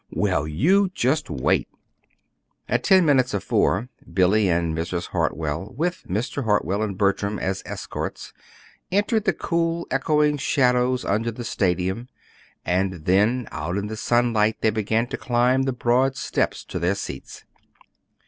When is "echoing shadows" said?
9.91-11.05